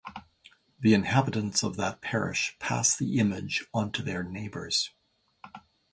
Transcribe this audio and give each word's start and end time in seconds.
The 0.79 0.95
inhabitants 0.95 1.61
of 1.61 1.77
that 1.77 2.01
parish 2.01 2.55
pass 2.57 2.97
the 2.97 3.19
image 3.19 3.67
onto 3.71 4.01
their 4.01 4.23
neighbors. 4.23 4.89